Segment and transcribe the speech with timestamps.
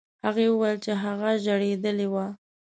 [0.25, 2.15] هغې وویل چې هغه ژړېدلی و.